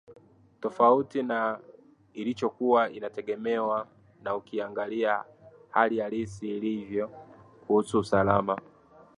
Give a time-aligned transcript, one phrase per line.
[0.59, 1.59] tofauti na
[2.13, 3.87] ilichokuwa inategemewa
[4.23, 5.25] na ukiangalia
[5.69, 7.07] hali halisi ilivyo
[7.67, 8.61] kuhusu usalama